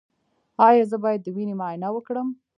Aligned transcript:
ایا 0.67 0.83
زه 0.91 0.97
باید 1.03 1.21
د 1.23 1.27
وینې 1.35 1.55
معاینه 1.59 1.89
وکړم؟ 1.93 2.27